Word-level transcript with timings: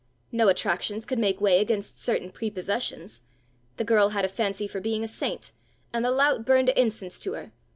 No 0.31 0.47
attractions 0.47 1.05
could 1.05 1.19
make 1.19 1.39
way 1.39 1.61
against 1.61 1.99
certain 1.99 2.31
prepossessions! 2.31 3.21
The 3.77 3.83
girl 3.83 4.09
had 4.09 4.25
a 4.25 4.29
fancy 4.29 4.67
for 4.67 4.81
being 4.81 5.03
a 5.03 5.07
saint, 5.07 5.51
and 5.93 6.03
the 6.03 6.09
lout 6.09 6.43
burned 6.43 6.69
incense 6.69 7.19
to 7.19 7.33
her! 7.33 7.51